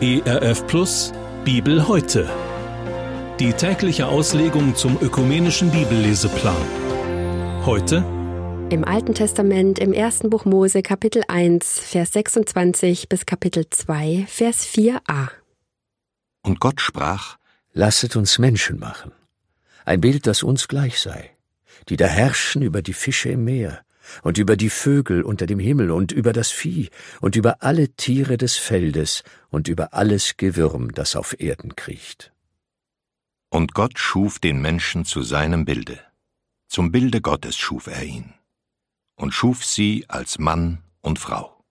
ERF 0.00 0.64
Plus 0.68 1.12
Bibel 1.44 1.88
heute. 1.88 2.30
Die 3.40 3.52
tägliche 3.52 4.06
Auslegung 4.06 4.76
zum 4.76 4.96
ökumenischen 5.02 5.72
Bibelleseplan. 5.72 6.54
Heute 7.66 8.04
im 8.70 8.84
Alten 8.84 9.14
Testament 9.14 9.80
im 9.80 9.92
ersten 9.92 10.30
Buch 10.30 10.44
Mose 10.44 10.82
Kapitel 10.82 11.24
1 11.26 11.80
Vers 11.80 12.12
26 12.12 13.08
bis 13.08 13.26
Kapitel 13.26 13.68
2 13.68 14.26
Vers 14.28 14.64
4a. 14.64 15.30
Und 16.42 16.60
Gott 16.60 16.80
sprach: 16.80 17.36
Lasset 17.72 18.14
uns 18.14 18.38
Menschen 18.38 18.78
machen, 18.78 19.10
ein 19.84 20.00
Bild, 20.00 20.28
das 20.28 20.44
uns 20.44 20.68
gleich 20.68 21.00
sei, 21.00 21.30
die 21.88 21.96
da 21.96 22.06
herrschen 22.06 22.62
über 22.62 22.82
die 22.82 22.94
Fische 22.94 23.30
im 23.30 23.42
Meer 23.42 23.80
und 24.22 24.38
über 24.38 24.56
die 24.56 24.70
Vögel 24.70 25.22
unter 25.22 25.46
dem 25.46 25.58
Himmel 25.58 25.90
und 25.90 26.12
über 26.12 26.32
das 26.32 26.50
Vieh 26.50 26.90
und 27.20 27.36
über 27.36 27.62
alle 27.62 27.88
Tiere 27.90 28.36
des 28.36 28.56
Feldes 28.56 29.24
und 29.50 29.68
über 29.68 29.94
alles 29.94 30.36
Gewürm, 30.36 30.92
das 30.92 31.16
auf 31.16 31.38
Erden 31.40 31.76
kriecht. 31.76 32.32
Und 33.50 33.74
Gott 33.74 33.98
schuf 33.98 34.38
den 34.38 34.60
Menschen 34.60 35.04
zu 35.04 35.22
seinem 35.22 35.64
Bilde. 35.64 35.98
Zum 36.68 36.92
Bilde 36.92 37.20
Gottes 37.20 37.56
schuf 37.56 37.86
er 37.86 38.02
ihn. 38.02 38.34
Und 39.16 39.32
schuf 39.32 39.64
sie 39.64 40.04
als 40.08 40.38
Mann 40.38 40.82
und 41.00 41.18
Frau. 41.18 41.64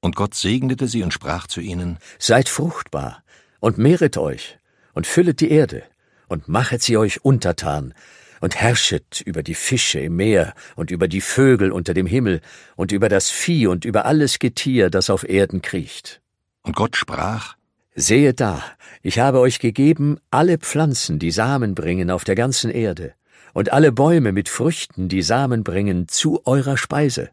Und 0.00 0.16
Gott 0.16 0.34
segnete 0.34 0.86
sie 0.86 1.02
und 1.02 1.12
sprach 1.12 1.46
zu 1.46 1.60
ihnen, 1.60 1.98
Seid 2.18 2.48
fruchtbar 2.48 3.22
und 3.60 3.78
mehret 3.78 4.16
euch 4.16 4.58
und 4.92 5.06
füllet 5.06 5.40
die 5.40 5.50
Erde 5.50 5.82
und 6.28 6.48
machet 6.48 6.82
sie 6.82 6.96
euch 6.96 7.24
untertan 7.24 7.94
und 8.40 8.56
herrschet 8.56 9.22
über 9.24 9.42
die 9.42 9.54
Fische 9.54 10.00
im 10.00 10.16
Meer 10.16 10.54
und 10.76 10.90
über 10.90 11.08
die 11.08 11.20
Vögel 11.20 11.70
unter 11.70 11.94
dem 11.94 12.06
Himmel 12.06 12.40
und 12.76 12.92
über 12.92 13.08
das 13.08 13.30
Vieh 13.30 13.66
und 13.66 13.84
über 13.84 14.06
alles 14.06 14.38
Getier, 14.38 14.90
das 14.90 15.10
auf 15.10 15.28
Erden 15.28 15.62
kriecht. 15.62 16.20
Und 16.62 16.74
Gott 16.76 16.96
sprach, 16.96 17.56
Sehe 17.94 18.34
da, 18.34 18.62
ich 19.02 19.18
habe 19.18 19.40
euch 19.40 19.58
gegeben 19.58 20.18
alle 20.30 20.58
Pflanzen, 20.58 21.18
die 21.18 21.32
Samen 21.32 21.74
bringen 21.74 22.10
auf 22.10 22.24
der 22.24 22.34
ganzen 22.34 22.70
Erde, 22.70 23.14
und 23.52 23.72
alle 23.72 23.92
Bäume 23.92 24.32
mit 24.32 24.48
Früchten, 24.48 25.08
die 25.08 25.22
Samen 25.22 25.64
bringen, 25.64 26.08
zu 26.08 26.46
eurer 26.46 26.76
Speise. 26.76 27.30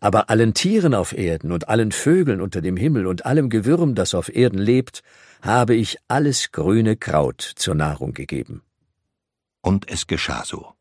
Aber 0.00 0.30
allen 0.30 0.54
Tieren 0.54 0.94
auf 0.94 1.16
Erden 1.16 1.52
und 1.52 1.68
allen 1.68 1.90
Vögeln 1.90 2.40
unter 2.40 2.60
dem 2.60 2.76
Himmel 2.76 3.06
und 3.06 3.26
allem 3.26 3.50
Gewürm, 3.50 3.94
das 3.94 4.14
auf 4.14 4.34
Erden 4.34 4.58
lebt, 4.58 5.02
habe 5.40 5.74
ich 5.74 5.98
alles 6.06 6.52
grüne 6.52 6.96
Kraut 6.96 7.40
zur 7.40 7.74
Nahrung 7.74 8.12
gegeben. 8.12 8.62
Und 9.62 9.88
es 9.88 10.06
geschah 10.06 10.44
so. 10.44 10.74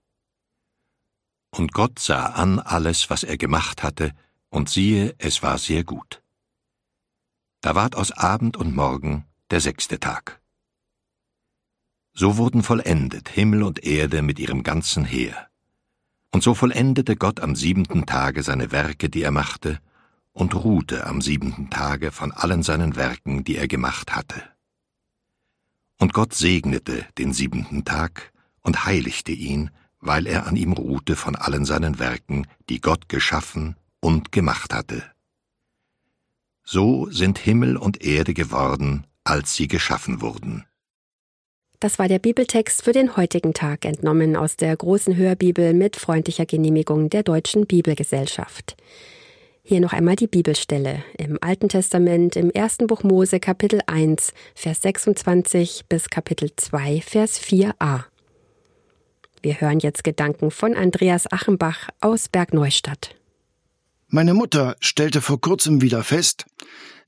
Und 1.52 1.72
Gott 1.72 2.00
sah 2.00 2.26
an 2.26 2.60
alles, 2.60 3.10
was 3.10 3.24
er 3.24 3.38
gemacht 3.38 3.84
hatte, 3.84 4.14
und 4.50 4.70
siehe, 4.70 5.16
es 5.18 5.44
war 5.44 5.58
sehr 5.58 5.84
gut. 5.84 6.22
Da 7.62 7.76
ward 7.76 7.96
aus 7.96 8.12
Abend 8.12 8.58
und 8.58 8.76
Morgen 8.76 9.26
der 9.50 9.62
sechste 9.62 10.00
Tag. 10.00 10.42
So 12.14 12.38
wurden 12.38 12.64
vollendet 12.64 13.30
Himmel 13.30 13.64
und 13.64 13.84
Erde 13.84 14.22
mit 14.22 14.40
ihrem 14.40 14.64
ganzen 14.64 15.06
Heer. 15.06 15.48
Und 16.32 16.44
so 16.44 16.54
vollendete 16.54 17.16
Gott 17.16 17.40
am 17.40 17.56
siebenten 17.56 18.06
Tage 18.06 18.44
seine 18.44 18.72
Werke, 18.72 19.10
die 19.10 19.22
er 19.22 19.32
machte, 19.32 19.80
und 20.34 20.56
ruhte 20.56 21.06
am 21.06 21.22
siebenten 21.22 21.70
Tage 21.70 22.12
von 22.12 22.32
allen 22.32 22.64
seinen 22.64 22.96
Werken, 22.96 23.44
die 23.44 23.58
er 23.58 23.68
gemacht 23.68 24.16
hatte. 24.16 24.42
Und 26.00 26.14
Gott 26.14 26.34
segnete 26.34 27.06
den 27.18 27.34
siebenten 27.34 27.86
Tag 27.86 28.32
und 28.64 28.86
heiligte 28.86 29.32
ihn, 29.32 29.70
weil 30.00 30.28
er 30.28 30.48
an 30.48 30.56
ihm 30.56 30.74
ruhte 30.74 31.16
von 31.16 31.36
allen 31.36 31.66
seinen 31.66 32.00
Werken, 32.00 32.48
die 32.70 32.82
Gott 32.82 33.10
geschaffen 33.10 33.76
und 34.00 34.32
gemacht 34.32 34.74
hatte. 34.74 35.04
So 36.64 37.10
sind 37.10 37.38
Himmel 37.38 37.78
und 37.78 38.04
Erde 38.04 38.34
geworden, 38.34 39.06
als 39.24 39.56
sie 39.56 39.68
geschaffen 39.68 40.22
wurden. 40.22 40.66
Das 41.80 41.98
war 41.98 42.08
der 42.08 42.20
Bibeltext 42.20 42.84
für 42.84 42.92
den 42.92 43.18
heutigen 43.18 43.54
Tag, 43.54 43.86
entnommen 43.86 44.36
aus 44.36 44.56
der 44.56 44.76
großen 44.76 45.16
Hörbibel 45.16 45.74
mit 45.74 45.96
freundlicher 45.96 46.46
Genehmigung 46.46 47.10
der 47.10 47.24
Deutschen 47.24 47.66
Bibelgesellschaft. 47.66 48.78
Hier 49.64 49.80
noch 49.80 49.94
einmal 49.94 50.16
die 50.16 50.28
Bibelstelle 50.28 51.04
im 51.18 51.40
Alten 51.42 51.70
Testament 51.70 52.36
im 52.36 52.52
ersten 52.52 52.88
Buch 52.88 53.04
Mose 53.04 53.40
Kapitel 53.40 53.82
1, 53.88 54.34
Vers 54.54 54.82
26 54.84 55.86
bis 55.90 56.10
Kapitel 56.10 56.52
2, 56.56 57.02
Vers 57.02 57.42
4a. 57.42 58.11
Wir 59.44 59.60
hören 59.60 59.80
jetzt 59.80 60.04
Gedanken 60.04 60.52
von 60.52 60.76
Andreas 60.76 61.32
Achenbach 61.32 61.90
aus 62.00 62.30
Bergneustadt. 62.30 63.16
Meine 64.08 64.36
Mutter 64.36 64.76
stellte 64.82 65.20
vor 65.20 65.42
kurzem 65.42 65.82
wieder 65.82 66.04
fest, 66.04 66.46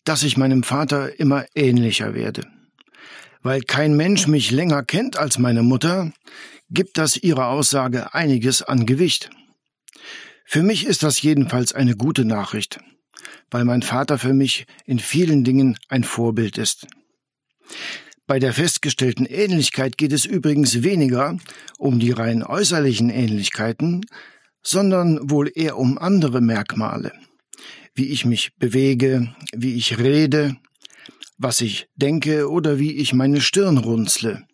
dass 0.03 0.23
ich 0.23 0.35
meinem 0.35 0.63
Vater 0.63 1.19
immer 1.19 1.45
ähnlicher 1.53 2.15
werde. 2.15 2.47
Weil 3.43 3.61
kein 3.61 3.95
Mensch 3.95 4.25
mich 4.25 4.49
länger 4.49 4.83
kennt 4.83 5.15
als 5.15 5.37
meine 5.37 5.61
Mutter, 5.61 6.11
gibt 6.71 6.97
das 6.97 7.17
ihrer 7.17 7.49
Aussage 7.49 8.15
einiges 8.15 8.63
an 8.63 8.87
Gewicht. 8.87 9.29
Für 10.43 10.63
mich 10.63 10.87
ist 10.87 11.03
das 11.03 11.21
jedenfalls 11.21 11.73
eine 11.73 11.95
gute 11.95 12.25
Nachricht, 12.25 12.79
weil 13.51 13.63
mein 13.63 13.83
Vater 13.83 14.17
für 14.17 14.33
mich 14.33 14.65
in 14.85 14.97
vielen 14.97 15.43
Dingen 15.43 15.77
ein 15.87 16.03
Vorbild 16.03 16.57
ist. 16.57 16.87
Bei 18.25 18.39
der 18.39 18.53
festgestellten 18.53 19.25
Ähnlichkeit 19.25 19.97
geht 19.97 20.13
es 20.13 20.25
übrigens 20.25 20.81
weniger 20.81 21.37
um 21.77 21.99
die 21.99 22.11
rein 22.11 22.41
äußerlichen 22.41 23.09
Ähnlichkeiten, 23.09 24.05
sondern 24.61 25.29
wohl 25.29 25.51
eher 25.53 25.77
um 25.77 25.97
andere 25.97 26.39
Merkmale, 26.39 27.11
wie 27.95 28.07
ich 28.07 28.23
mich 28.23 28.55
bewege, 28.55 29.35
wie 29.53 29.75
ich 29.75 29.97
rede, 29.97 30.55
was 31.37 31.59
ich 31.59 31.87
denke 31.95 32.49
oder 32.49 32.79
wie 32.79 32.93
ich 32.93 33.13
meine 33.13 33.41
Stirn 33.41 33.77
runzle. 33.77 34.47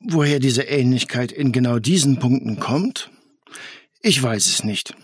Woher 0.00 0.38
diese 0.38 0.62
Ähnlichkeit 0.62 1.32
in 1.32 1.52
genau 1.52 1.78
diesen 1.78 2.18
Punkten 2.18 2.58
kommt? 2.58 3.10
Ich 4.00 4.22
weiß 4.22 4.46
es 4.46 4.64
nicht. 4.64 4.94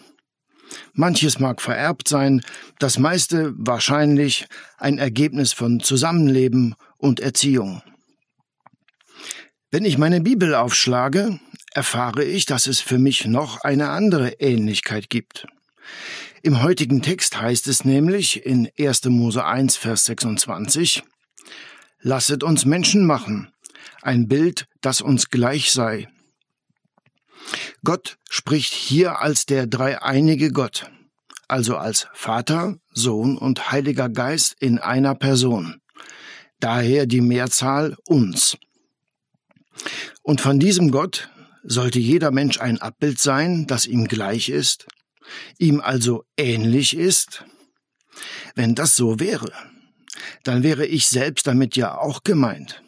Manches 0.92 1.38
mag 1.38 1.60
vererbt 1.60 2.08
sein, 2.08 2.42
das 2.78 2.98
meiste 2.98 3.52
wahrscheinlich 3.56 4.46
ein 4.78 4.98
Ergebnis 4.98 5.52
von 5.52 5.80
Zusammenleben 5.80 6.74
und 6.98 7.20
Erziehung. 7.20 7.82
Wenn 9.70 9.84
ich 9.84 9.98
meine 9.98 10.20
Bibel 10.20 10.54
aufschlage, 10.54 11.40
erfahre 11.72 12.24
ich, 12.24 12.46
dass 12.46 12.66
es 12.66 12.80
für 12.80 12.98
mich 12.98 13.24
noch 13.26 13.62
eine 13.62 13.90
andere 13.90 14.34
Ähnlichkeit 14.40 15.10
gibt. 15.10 15.46
Im 16.42 16.62
heutigen 16.62 17.02
Text 17.02 17.40
heißt 17.40 17.66
es 17.68 17.84
nämlich 17.84 18.44
in 18.46 18.70
1. 18.78 19.06
Mose 19.06 19.44
1, 19.44 19.76
Vers 19.76 20.04
26, 20.04 21.02
Lasset 22.00 22.42
uns 22.42 22.66
Menschen 22.66 23.06
machen, 23.06 23.50
ein 24.02 24.28
Bild, 24.28 24.66
das 24.82 25.00
uns 25.00 25.30
gleich 25.30 25.72
sei. 25.72 26.06
Gott 27.82 28.18
spricht 28.28 28.72
hier 28.72 29.20
als 29.20 29.46
der 29.46 29.66
dreieinige 29.66 30.50
Gott, 30.50 30.90
also 31.48 31.76
als 31.76 32.08
Vater, 32.14 32.76
Sohn 32.90 33.36
und 33.36 33.70
Heiliger 33.70 34.08
Geist 34.08 34.56
in 34.60 34.78
einer 34.78 35.14
Person. 35.14 35.80
Daher 36.60 37.06
die 37.06 37.20
Mehrzahl 37.20 37.96
uns. 38.06 38.56
Und 40.22 40.40
von 40.40 40.58
diesem 40.58 40.90
Gott 40.90 41.28
sollte 41.62 41.98
jeder 41.98 42.30
Mensch 42.30 42.60
ein 42.60 42.80
Abbild 42.80 43.20
sein, 43.20 43.66
das 43.66 43.86
ihm 43.86 44.06
gleich 44.06 44.48
ist, 44.48 44.86
ihm 45.58 45.80
also 45.80 46.24
ähnlich 46.36 46.96
ist? 46.96 47.44
Wenn 48.54 48.74
das 48.74 48.94
so 48.94 49.18
wäre, 49.18 49.52
dann 50.44 50.62
wäre 50.62 50.86
ich 50.86 51.06
selbst 51.08 51.46
damit 51.46 51.76
ja 51.76 51.98
auch 51.98 52.22
gemeint. 52.22 52.83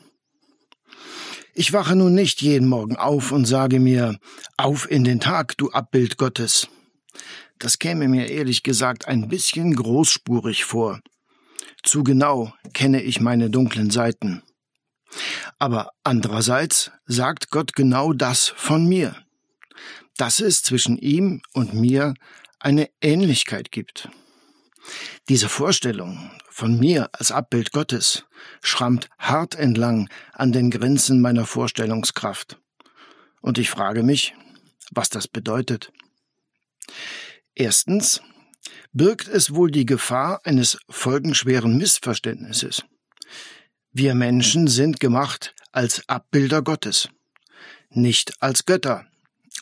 Ich 1.57 1.73
wache 1.73 1.97
nun 1.97 2.15
nicht 2.15 2.41
jeden 2.43 2.69
Morgen 2.69 2.97
auf 2.97 3.33
und 3.33 3.47
sage 3.47 3.81
mir, 3.81 4.19
auf 4.57 4.89
in 4.89 5.03
den 5.03 5.19
Tag, 5.19 5.57
du 5.57 5.71
Abbild 5.71 6.19
Gottes. 6.19 6.69
Das 7.59 7.79
käme 7.79 8.07
mir 8.07 8.31
ehrlich 8.31 8.63
gesagt 8.63 9.09
ein 9.09 9.29
bisschen 9.29 9.75
großspurig 9.75 10.65
vor. 10.65 11.01
Zu 11.83 12.05
genau 12.05 12.53
kenne 12.75 13.03
ich 13.03 13.21
meine 13.21 13.51
dunklen 13.51 13.91
Seiten. 13.91 14.43
Aber 15.59 15.91
andererseits 16.05 16.93
sagt 17.07 17.51
Gott 17.51 17.73
genau 17.75 18.13
das 18.13 18.49
von 18.49 18.87
mir 18.87 19.17
dass 20.17 20.41
es 20.41 20.63
zwischen 20.63 20.97
ihm 20.97 21.43
und 21.53 21.75
mir 21.75 22.15
eine 22.59 22.89
Ähnlichkeit 23.01 23.71
gibt. 23.71 24.09
Diese 25.29 25.49
Vorstellung 25.49 26.31
von 26.49 26.79
mir 26.79 27.09
als 27.13 27.33
Abbild 27.33 27.73
Gottes 27.73 28.25
schrammt 28.63 29.09
hart 29.19 29.55
entlang 29.55 30.09
an 30.33 30.53
den 30.53 30.71
Grenzen 30.71 31.21
meiner 31.21 31.47
Vorstellungskraft. 31.47 32.59
Und 33.41 33.59
ich 33.59 33.71
frage 33.71 34.03
mich, 34.03 34.35
was 34.91 35.09
das 35.09 35.29
bedeutet. 35.29 35.93
Erstens 37.55 38.21
birgt 38.93 39.29
es 39.29 39.55
wohl 39.55 39.71
die 39.71 39.87
Gefahr 39.87 40.41
eines 40.45 40.79
folgenschweren 40.89 41.77
Missverständnisses. 41.77 42.85
Wir 43.93 44.15
Menschen 44.15 44.69
sind 44.69 45.01
gemacht 45.01 45.55
als 45.73 46.07
Abbilder 46.09 46.63
Gottes, 46.63 47.09
nicht 47.89 48.43
als 48.43 48.67
Götter, 48.67 49.07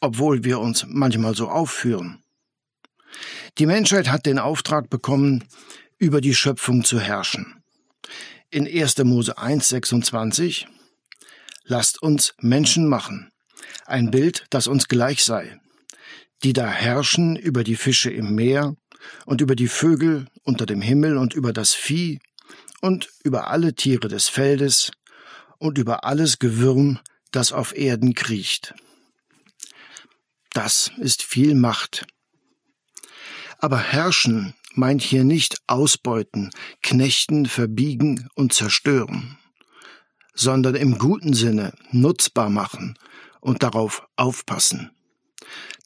obwohl 0.00 0.44
wir 0.44 0.58
uns 0.58 0.84
manchmal 0.88 1.34
so 1.34 1.48
aufführen. 1.48 2.23
Die 3.58 3.66
Menschheit 3.66 4.10
hat 4.10 4.26
den 4.26 4.38
Auftrag 4.38 4.90
bekommen, 4.90 5.44
über 5.98 6.20
die 6.20 6.34
Schöpfung 6.34 6.84
zu 6.84 7.00
herrschen. 7.00 7.62
In 8.50 8.66
1. 8.66 8.98
Mose 8.98 9.38
1, 9.38 9.68
26 9.68 10.66
Lasst 11.66 12.02
uns 12.02 12.34
Menschen 12.40 12.88
machen, 12.88 13.32
ein 13.86 14.10
Bild, 14.10 14.44
das 14.50 14.66
uns 14.66 14.86
gleich 14.86 15.24
sei, 15.24 15.58
die 16.42 16.52
da 16.52 16.66
herrschen 16.66 17.36
über 17.36 17.64
die 17.64 17.76
Fische 17.76 18.10
im 18.10 18.34
Meer 18.34 18.76
und 19.24 19.40
über 19.40 19.56
die 19.56 19.68
Vögel 19.68 20.26
unter 20.42 20.66
dem 20.66 20.82
Himmel 20.82 21.16
und 21.16 21.32
über 21.32 21.54
das 21.54 21.72
Vieh 21.72 22.20
und 22.82 23.08
über 23.22 23.48
alle 23.48 23.74
Tiere 23.74 24.08
des 24.08 24.28
Feldes 24.28 24.90
und 25.56 25.78
über 25.78 26.04
alles 26.04 26.38
Gewürm, 26.38 27.00
das 27.30 27.52
auf 27.52 27.74
Erden 27.74 28.14
kriecht. 28.14 28.74
Das 30.52 30.92
ist 30.98 31.22
viel 31.22 31.54
Macht. 31.54 32.06
Aber 33.58 33.78
herrschen 33.78 34.54
meint 34.74 35.02
hier 35.02 35.24
nicht 35.24 35.58
ausbeuten, 35.66 36.50
knechten, 36.82 37.46
verbiegen 37.46 38.28
und 38.34 38.52
zerstören, 38.52 39.38
sondern 40.34 40.74
im 40.74 40.98
guten 40.98 41.32
Sinne 41.32 41.72
nutzbar 41.90 42.50
machen 42.50 42.98
und 43.40 43.62
darauf 43.62 44.06
aufpassen. 44.16 44.90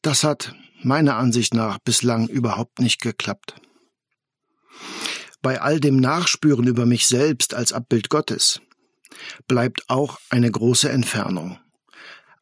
Das 0.02 0.24
hat 0.24 0.54
meiner 0.82 1.16
Ansicht 1.16 1.54
nach 1.54 1.78
bislang 1.78 2.28
überhaupt 2.28 2.78
nicht 2.78 3.00
geklappt. 3.00 3.54
Bei 5.42 5.60
all 5.60 5.80
dem 5.80 5.96
Nachspüren 5.96 6.66
über 6.66 6.86
mich 6.86 7.06
selbst 7.06 7.54
als 7.54 7.72
Abbild 7.72 8.08
Gottes 8.08 8.60
bleibt 9.46 9.88
auch 9.88 10.18
eine 10.30 10.50
große 10.50 10.88
Entfernung, 10.88 11.58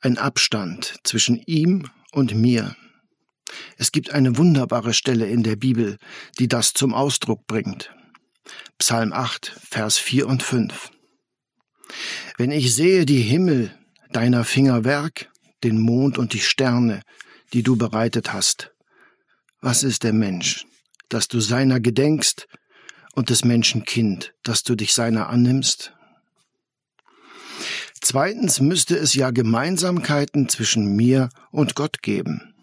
ein 0.01 0.19
Abstand 0.19 0.97
zwischen 1.03 1.43
ihm 1.47 1.91
und 2.13 2.35
mir. 2.35 2.77
Es 3.77 3.93
gibt 3.93 4.11
eine 4.11 4.37
wunderbare 4.37 4.95
Stelle 4.95 5.27
in 5.27 5.43
der 5.43 5.57
Bibel, 5.57 5.99
die 6.39 6.49
das 6.49 6.73
zum 6.73 6.95
Ausdruck 6.95 7.47
bringt. 7.47 7.95
Psalm 8.79 9.13
8, 9.13 9.59
Vers 9.69 9.99
4 9.99 10.27
und 10.27 10.43
5. 10.43 10.91
Wenn 12.37 12.51
ich 12.51 12.75
sehe 12.75 13.07
die 13.07 13.23
Himmel, 13.23 13.75
deiner 14.13 14.45
Finger 14.45 14.85
Werk, 14.85 15.31
den 15.65 15.81
Mond 15.81 16.19
und 16.19 16.33
die 16.33 16.41
Sterne, 16.41 17.03
die 17.53 17.63
du 17.63 17.77
bereitet 17.77 18.33
hast, 18.33 18.73
was 19.61 19.83
ist 19.83 20.03
der 20.03 20.13
Mensch, 20.13 20.67
dass 21.09 21.29
du 21.29 21.41
seiner 21.41 21.81
gedenkst, 21.81 22.47
und 23.17 23.31
des 23.31 23.45
Menschen 23.45 23.85
Kind, 23.85 24.35
dass 24.45 24.63
du 24.63 24.77
dich 24.77 24.93
seiner 24.93 25.29
annimmst? 25.29 25.93
Zweitens 28.01 28.61
müsste 28.61 28.97
es 28.97 29.15
ja 29.15 29.31
Gemeinsamkeiten 29.31 30.49
zwischen 30.49 30.95
mir 30.95 31.31
und 31.51 31.75
Gott 31.75 32.03
geben. 32.03 32.55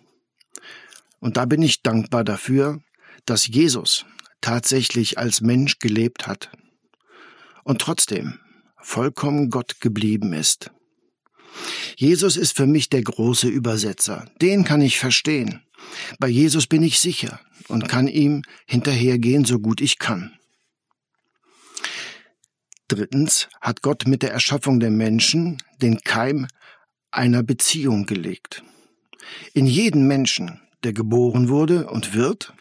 Und 1.24 1.38
da 1.38 1.46
bin 1.46 1.62
ich 1.62 1.82
dankbar 1.82 2.26
dafür, 2.26 2.82
dass 3.26 3.48
Jesus 3.48 4.06
tatsächlich 4.42 5.18
als 5.18 5.40
Mensch 5.40 5.80
gelebt 5.80 6.28
hat 6.28 6.52
und 7.64 7.80
trotzdem 7.80 8.40
vollkommen 8.82 9.50
Gott 9.50 9.80
geblieben 9.80 10.34
ist. 10.34 10.72
Jesus 11.96 12.36
ist 12.36 12.58
für 12.58 12.68
mich 12.68 12.90
der 12.90 13.04
große 13.04 13.48
Übersetzer. 13.48 14.30
Den 14.42 14.66
kann 14.66 14.82
ich 14.82 15.00
verstehen. 15.00 15.62
Bei 16.20 16.28
Jesus 16.28 16.68
bin 16.68 16.84
ich 16.84 17.00
sicher 17.00 17.40
und 17.70 17.88
kann 17.88 18.10
ihm 18.10 18.42
hinterhergehen, 18.68 19.46
so 19.46 19.60
gut 19.60 19.80
ich 19.80 20.00
kann. 20.00 20.38
Drittens 22.90 23.48
hat 23.62 23.82
Gott 23.82 24.08
mit 24.08 24.24
der 24.24 24.34
Erschaffung 24.34 24.82
der 24.82 24.92
Menschen 24.92 25.64
den 25.82 26.02
Keim 26.02 26.48
einer 27.12 27.44
Beziehung 27.44 28.08
gelegt. 28.08 28.62
In 29.54 29.68
jeden 29.68 30.06
Menschen 30.06 30.60
der 30.84 30.94
geboren 30.94 31.50
wurde 31.50 31.88
und 31.88 32.14
wird, 32.14 32.54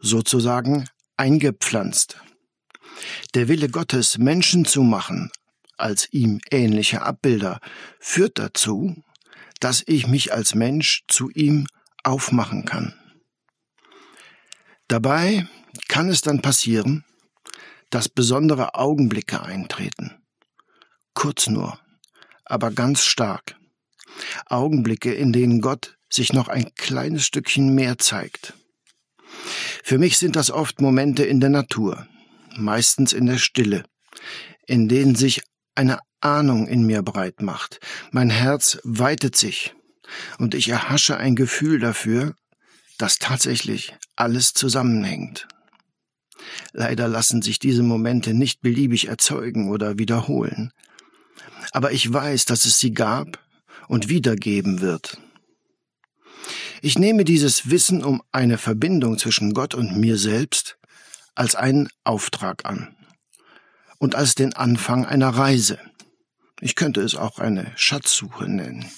sozusagen 0.00 0.88
eingepflanzt. 1.16 2.18
Der 3.34 3.48
Wille 3.48 3.68
Gottes, 3.68 4.18
Menschen 4.18 4.64
zu 4.64 4.82
machen, 4.82 5.30
als 5.76 6.12
ihm 6.12 6.40
ähnliche 6.50 7.02
Abbilder, 7.02 7.60
führt 7.98 8.38
dazu, 8.38 9.02
dass 9.60 9.82
ich 9.86 10.06
mich 10.06 10.32
als 10.32 10.54
Mensch 10.54 11.04
zu 11.08 11.30
ihm 11.30 11.66
aufmachen 12.02 12.64
kann. 12.64 12.94
Dabei 14.88 15.46
kann 15.88 16.08
es 16.08 16.20
dann 16.20 16.42
passieren, 16.42 17.04
dass 17.90 18.08
besondere 18.08 18.74
Augenblicke 18.74 19.42
eintreten. 19.42 20.22
Kurz 21.14 21.46
nur, 21.46 21.78
aber 22.44 22.70
ganz 22.70 23.04
stark. 23.04 23.56
Augenblicke, 24.46 25.12
in 25.14 25.32
denen 25.32 25.60
Gott 25.60 25.96
sich 26.14 26.32
noch 26.32 26.48
ein 26.48 26.74
kleines 26.74 27.24
Stückchen 27.24 27.74
mehr 27.74 27.98
zeigt. 27.98 28.54
Für 29.82 29.98
mich 29.98 30.18
sind 30.18 30.36
das 30.36 30.50
oft 30.50 30.80
Momente 30.80 31.24
in 31.24 31.40
der 31.40 31.50
Natur, 31.50 32.06
meistens 32.56 33.12
in 33.12 33.26
der 33.26 33.38
Stille, 33.38 33.84
in 34.66 34.88
denen 34.88 35.14
sich 35.14 35.42
eine 35.74 35.98
Ahnung 36.20 36.68
in 36.68 36.84
mir 36.84 37.02
breit 37.02 37.42
macht, 37.42 37.80
mein 38.10 38.30
Herz 38.30 38.78
weitet 38.84 39.36
sich 39.36 39.74
und 40.38 40.54
ich 40.54 40.68
erhasche 40.68 41.16
ein 41.16 41.34
Gefühl 41.34 41.78
dafür, 41.80 42.34
dass 42.98 43.18
tatsächlich 43.18 43.96
alles 44.14 44.52
zusammenhängt. 44.52 45.48
Leider 46.72 47.08
lassen 47.08 47.42
sich 47.42 47.58
diese 47.58 47.82
Momente 47.82 48.34
nicht 48.34 48.60
beliebig 48.60 49.08
erzeugen 49.08 49.70
oder 49.70 49.98
wiederholen. 49.98 50.72
Aber 51.72 51.92
ich 51.92 52.12
weiß, 52.12 52.44
dass 52.44 52.64
es 52.64 52.78
sie 52.78 52.92
gab 52.92 53.38
und 53.88 54.08
wiedergeben 54.08 54.80
wird. 54.80 55.18
Ich 56.84 56.98
nehme 56.98 57.22
dieses 57.22 57.70
Wissen 57.70 58.02
um 58.02 58.24
eine 58.32 58.58
Verbindung 58.58 59.16
zwischen 59.16 59.54
Gott 59.54 59.72
und 59.72 59.96
mir 59.96 60.18
selbst 60.18 60.78
als 61.36 61.54
einen 61.54 61.88
Auftrag 62.02 62.64
an 62.64 62.96
und 63.98 64.16
als 64.16 64.34
den 64.34 64.52
Anfang 64.54 65.06
einer 65.06 65.28
Reise. 65.28 65.78
Ich 66.60 66.74
könnte 66.74 67.00
es 67.00 67.14
auch 67.14 67.38
eine 67.38 67.70
Schatzsuche 67.76 68.48
nennen. 68.48 68.90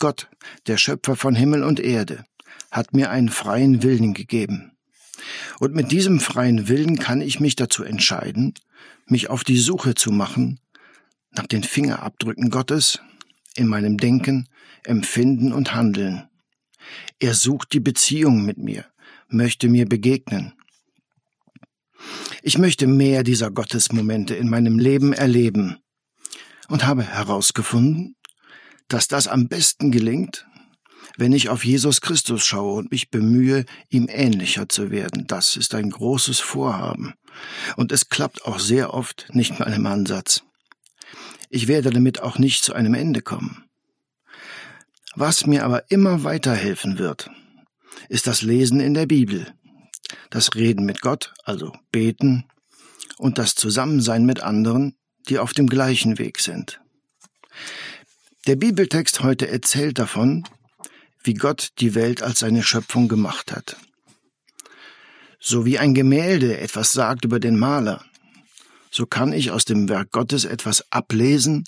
Gott, 0.00 0.28
der 0.66 0.76
Schöpfer 0.76 1.14
von 1.14 1.36
Himmel 1.36 1.62
und 1.62 1.78
Erde, 1.78 2.24
hat 2.72 2.94
mir 2.94 3.10
einen 3.10 3.28
freien 3.28 3.84
Willen 3.84 4.12
gegeben. 4.12 4.72
Und 5.60 5.72
mit 5.72 5.92
diesem 5.92 6.18
freien 6.18 6.66
Willen 6.66 6.98
kann 6.98 7.20
ich 7.20 7.38
mich 7.38 7.54
dazu 7.54 7.84
entscheiden, 7.84 8.54
mich 9.06 9.30
auf 9.30 9.44
die 9.44 9.58
Suche 9.58 9.94
zu 9.94 10.10
machen 10.10 10.58
nach 11.30 11.46
den 11.46 11.62
Fingerabdrücken 11.62 12.50
Gottes 12.50 12.98
in 13.56 13.66
meinem 13.66 13.98
Denken, 13.98 14.48
Empfinden 14.84 15.52
und 15.52 15.74
Handeln. 15.74 16.28
Er 17.18 17.34
sucht 17.34 17.72
die 17.72 17.80
Beziehung 17.80 18.44
mit 18.44 18.58
mir, 18.58 18.84
möchte 19.28 19.68
mir 19.68 19.88
begegnen. 19.88 20.52
Ich 22.42 22.58
möchte 22.58 22.86
mehr 22.86 23.22
dieser 23.22 23.50
Gottesmomente 23.50 24.34
in 24.34 24.50
meinem 24.50 24.78
Leben 24.78 25.12
erleben 25.12 25.78
und 26.68 26.86
habe 26.86 27.02
herausgefunden, 27.02 28.16
dass 28.88 29.08
das 29.08 29.28
am 29.28 29.48
besten 29.48 29.90
gelingt, 29.90 30.46
wenn 31.16 31.32
ich 31.32 31.48
auf 31.48 31.64
Jesus 31.64 32.00
Christus 32.00 32.44
schaue 32.44 32.74
und 32.74 32.90
mich 32.90 33.10
bemühe, 33.10 33.64
ihm 33.88 34.08
ähnlicher 34.10 34.68
zu 34.68 34.90
werden. 34.90 35.26
Das 35.26 35.56
ist 35.56 35.74
ein 35.74 35.90
großes 35.90 36.40
Vorhaben. 36.40 37.14
Und 37.76 37.92
es 37.92 38.08
klappt 38.08 38.44
auch 38.44 38.58
sehr 38.58 38.92
oft 38.92 39.28
nicht 39.32 39.58
mal 39.58 39.72
im 39.72 39.86
Ansatz. 39.86 40.44
Ich 41.54 41.68
werde 41.68 41.90
damit 41.90 42.20
auch 42.20 42.36
nicht 42.36 42.64
zu 42.64 42.72
einem 42.74 42.94
Ende 42.94 43.22
kommen. 43.22 43.62
Was 45.14 45.46
mir 45.46 45.64
aber 45.64 45.88
immer 45.88 46.24
weiterhelfen 46.24 46.98
wird, 46.98 47.30
ist 48.08 48.26
das 48.26 48.42
Lesen 48.42 48.80
in 48.80 48.92
der 48.92 49.06
Bibel, 49.06 49.54
das 50.30 50.56
Reden 50.56 50.84
mit 50.84 51.00
Gott, 51.00 51.32
also 51.44 51.72
Beten, 51.92 52.44
und 53.18 53.38
das 53.38 53.54
Zusammensein 53.54 54.26
mit 54.26 54.40
anderen, 54.40 54.96
die 55.28 55.38
auf 55.38 55.52
dem 55.52 55.68
gleichen 55.68 56.18
Weg 56.18 56.40
sind. 56.40 56.80
Der 58.48 58.56
Bibeltext 58.56 59.22
heute 59.22 59.46
erzählt 59.46 60.00
davon, 60.00 60.42
wie 61.22 61.34
Gott 61.34 61.68
die 61.78 61.94
Welt 61.94 62.20
als 62.20 62.40
seine 62.40 62.64
Schöpfung 62.64 63.06
gemacht 63.06 63.52
hat. 63.52 63.76
So 65.38 65.64
wie 65.64 65.78
ein 65.78 65.94
Gemälde 65.94 66.58
etwas 66.58 66.90
sagt 66.90 67.24
über 67.24 67.38
den 67.38 67.56
Maler, 67.56 68.04
so 68.94 69.06
kann 69.06 69.32
ich 69.32 69.50
aus 69.50 69.64
dem 69.64 69.88
Werk 69.88 70.12
Gottes 70.12 70.44
etwas 70.44 70.92
ablesen 70.92 71.64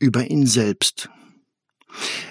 über 0.00 0.28
ihn 0.28 0.44
selbst. 0.44 1.08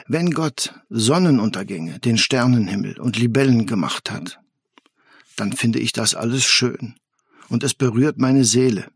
Wenn 0.05 0.31
Gott 0.31 0.73
Sonnenuntergänge, 0.89 1.99
den 1.99 2.17
Sternenhimmel 2.17 2.99
und 2.99 3.17
Libellen 3.17 3.65
gemacht 3.67 4.11
hat, 4.11 4.41
dann 5.37 5.53
finde 5.53 5.79
ich 5.79 5.93
das 5.93 6.13
alles 6.13 6.43
schön 6.43 6.95
und 7.47 7.63
es 7.63 7.73
berührt 7.73 8.17
meine 8.17 8.43
Seele. 8.43 8.91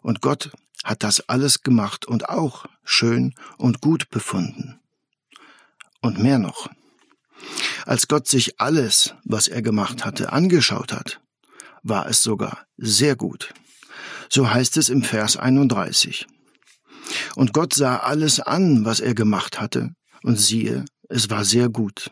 Und 0.00 0.22
Gott 0.22 0.50
hat 0.84 1.02
das 1.02 1.28
alles 1.28 1.60
gemacht 1.60 2.06
und 2.06 2.30
auch 2.30 2.64
schön 2.82 3.34
und 3.58 3.82
gut 3.82 4.08
befunden. 4.08 4.80
Und 6.00 6.18
mehr 6.18 6.38
noch. 6.38 6.70
Als 7.84 8.08
Gott 8.08 8.26
sich 8.26 8.58
alles, 8.58 9.14
was 9.24 9.48
er 9.48 9.60
gemacht 9.60 10.06
hatte, 10.06 10.32
angeschaut 10.32 10.94
hat, 10.94 11.20
war 11.82 12.08
es 12.08 12.22
sogar 12.22 12.66
sehr 12.78 13.16
gut. 13.16 13.52
So 14.28 14.50
heißt 14.52 14.76
es 14.76 14.88
im 14.88 15.02
Vers 15.02 15.36
31. 15.36 16.26
Und 17.34 17.52
Gott 17.52 17.74
sah 17.74 17.98
alles 17.98 18.40
an, 18.40 18.84
was 18.84 19.00
er 19.00 19.14
gemacht 19.14 19.60
hatte, 19.60 19.90
und 20.22 20.40
siehe, 20.40 20.84
es 21.08 21.30
war 21.30 21.44
sehr 21.44 21.68
gut. 21.68 22.10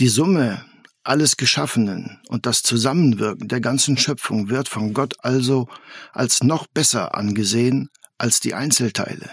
Die 0.00 0.08
Summe 0.08 0.64
alles 1.06 1.36
Geschaffenen 1.36 2.20
und 2.28 2.46
das 2.46 2.62
Zusammenwirken 2.62 3.48
der 3.48 3.60
ganzen 3.60 3.96
Schöpfung 3.96 4.50
wird 4.50 4.68
von 4.68 4.92
Gott 4.92 5.14
also 5.20 5.68
als 6.12 6.42
noch 6.42 6.66
besser 6.66 7.14
angesehen 7.14 7.88
als 8.18 8.40
die 8.40 8.54
Einzelteile. 8.54 9.30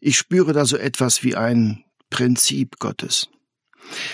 Ich 0.00 0.16
spüre 0.16 0.52
da 0.52 0.64
so 0.64 0.76
etwas 0.76 1.22
wie 1.22 1.36
ein 1.36 1.84
Prinzip 2.10 2.78
Gottes. 2.78 3.28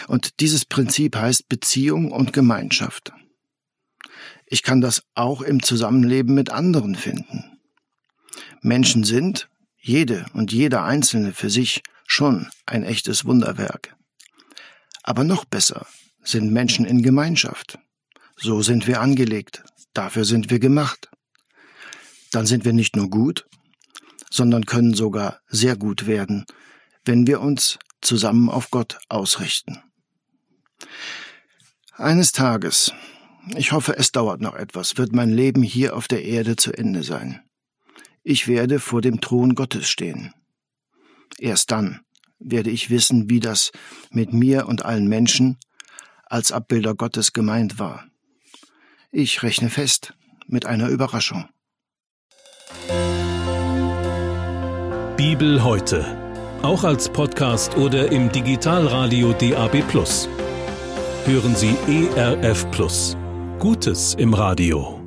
Und 0.08 0.40
dieses 0.40 0.64
Prinzip 0.64 1.16
heißt 1.16 1.48
Beziehung 1.48 2.10
und 2.10 2.32
Gemeinschaft. 2.32 3.12
Ich 4.52 4.62
kann 4.62 4.82
das 4.82 5.02
auch 5.14 5.40
im 5.40 5.62
Zusammenleben 5.62 6.34
mit 6.34 6.50
anderen 6.50 6.94
finden. 6.94 7.58
Menschen 8.60 9.02
sind, 9.02 9.48
jede 9.80 10.26
und 10.34 10.52
jeder 10.52 10.84
Einzelne 10.84 11.32
für 11.32 11.48
sich, 11.48 11.82
schon 12.06 12.50
ein 12.66 12.82
echtes 12.82 13.24
Wunderwerk. 13.24 13.96
Aber 15.04 15.24
noch 15.24 15.46
besser 15.46 15.86
sind 16.22 16.52
Menschen 16.52 16.84
in 16.84 17.02
Gemeinschaft. 17.02 17.78
So 18.36 18.60
sind 18.60 18.86
wir 18.86 19.00
angelegt, 19.00 19.64
dafür 19.94 20.26
sind 20.26 20.50
wir 20.50 20.58
gemacht. 20.58 21.08
Dann 22.30 22.44
sind 22.44 22.66
wir 22.66 22.74
nicht 22.74 22.94
nur 22.94 23.08
gut, 23.08 23.46
sondern 24.28 24.66
können 24.66 24.92
sogar 24.92 25.40
sehr 25.48 25.76
gut 25.76 26.06
werden, 26.06 26.44
wenn 27.06 27.26
wir 27.26 27.40
uns 27.40 27.78
zusammen 28.02 28.50
auf 28.50 28.68
Gott 28.68 28.98
ausrichten. 29.08 29.82
Eines 31.94 32.32
Tages, 32.32 32.92
ich 33.56 33.72
hoffe, 33.72 33.96
es 33.96 34.12
dauert 34.12 34.40
noch 34.40 34.54
etwas, 34.54 34.98
wird 34.98 35.12
mein 35.12 35.30
Leben 35.30 35.62
hier 35.62 35.96
auf 35.96 36.08
der 36.08 36.24
Erde 36.24 36.56
zu 36.56 36.72
Ende 36.72 37.02
sein. 37.02 37.40
Ich 38.22 38.46
werde 38.46 38.78
vor 38.78 39.00
dem 39.00 39.20
Thron 39.20 39.54
Gottes 39.54 39.88
stehen. 39.88 40.32
Erst 41.38 41.70
dann 41.70 42.00
werde 42.38 42.70
ich 42.70 42.90
wissen, 42.90 43.28
wie 43.28 43.40
das 43.40 43.72
mit 44.10 44.32
mir 44.32 44.66
und 44.66 44.84
allen 44.84 45.08
Menschen 45.08 45.58
als 46.24 46.52
Abbilder 46.52 46.94
Gottes 46.94 47.32
gemeint 47.32 47.78
war. 47.78 48.06
Ich 49.10 49.42
rechne 49.42 49.70
fest 49.70 50.14
mit 50.46 50.66
einer 50.66 50.88
Überraschung. 50.88 51.48
Bibel 55.16 55.62
heute. 55.62 56.04
Auch 56.62 56.84
als 56.84 57.08
Podcast 57.08 57.76
oder 57.76 58.10
im 58.10 58.30
Digitalradio 58.30 59.32
DAB. 59.32 59.82
Hören 61.24 61.56
Sie 61.56 61.76
ERF 61.88 62.70
Gutes 63.62 64.14
im 64.18 64.34
Radio. 64.34 65.01